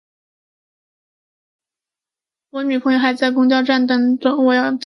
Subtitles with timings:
[2.49, 4.79] 我女朋友还在公交站等着，我要快点回去。